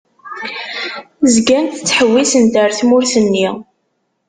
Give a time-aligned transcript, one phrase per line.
[1.33, 3.47] Zgant ttḥewwisent ar tmurt-nni.